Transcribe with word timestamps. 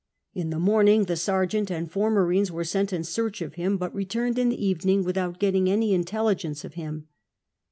In 0.33 0.49
the 0.49 0.57
morning 0.57 1.03
the 1.05 1.15
sergeant 1.15 1.69
and 1.69 1.87
four 1.91 2.07
m.arines 2.07 2.49
were 2.49 2.63
sent 2.63 2.91
in 2.91 3.03
search 3.03 3.39
of 3.39 3.53
him, 3.53 3.77
but 3.77 3.93
returned 3.93 4.39
in 4.39 4.49
the 4.49 4.65
evening 4.65 5.03
without 5.03 5.37
getting 5.37 5.69
any 5.69 5.93
intelligence 5.93 6.65
of 6.65 6.73
him. 6.73 7.07